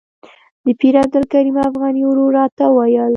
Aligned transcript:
د 0.63 0.65
پیر 0.79 0.95
عبدالکریم 1.03 1.57
افغاني 1.69 2.01
ورور 2.05 2.31
راته 2.39 2.63
وویل. 2.69 3.09